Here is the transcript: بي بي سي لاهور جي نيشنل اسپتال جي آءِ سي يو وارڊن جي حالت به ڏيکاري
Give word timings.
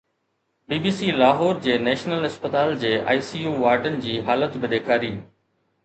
بي 0.71 0.77
بي 0.85 0.91
سي 1.01 1.09
لاهور 1.17 1.59
جي 1.67 1.77
نيشنل 1.89 2.25
اسپتال 2.31 2.75
جي 2.85 2.93
آءِ 3.13 3.21
سي 3.31 3.45
يو 3.45 3.55
وارڊن 3.65 4.03
جي 4.07 4.19
حالت 4.31 4.61
به 4.65 4.77
ڏيکاري 4.77 5.17